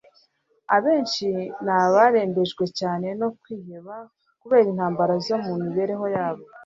[0.75, 1.27] Abenshi
[1.63, 3.95] ni abarembejwe cyane no kwiheba
[4.41, 6.43] kubera intambara zo mu mibereho yabo,